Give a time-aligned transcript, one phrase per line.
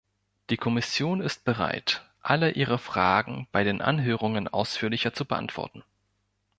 [0.49, 5.83] Die Kommission ist bereit, alle Ihre Fragen bei den Anhörungen ausführlicher zu beantworten.